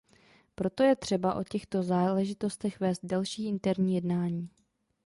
Proto 0.55 0.83
je 0.83 0.95
třeba 0.95 1.33
o 1.35 1.43
těchto 1.43 1.83
záležitostech 1.83 2.79
vést 2.79 2.99
další 3.05 3.47
interní 3.47 3.95
jednání. 3.95 4.49